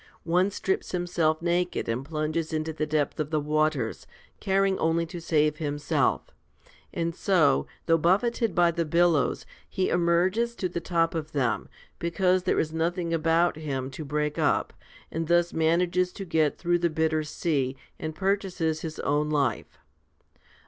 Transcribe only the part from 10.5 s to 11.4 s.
to the top of